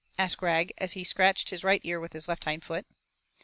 asked 0.17 0.41
Rag, 0.41 0.73
as 0.79 0.93
he 0.93 1.03
scratched 1.03 1.51
his 1.51 1.63
right 1.63 1.79
ear 1.83 1.99
with 1.99 2.13
his 2.13 2.27
left 2.27 2.45
hind 2.45 2.63
foot. 2.63 2.87